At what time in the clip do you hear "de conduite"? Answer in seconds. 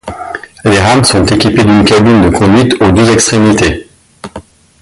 2.23-2.73